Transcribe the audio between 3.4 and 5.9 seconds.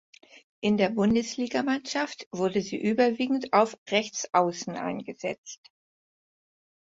auf Rechtsaußen eingesetzt.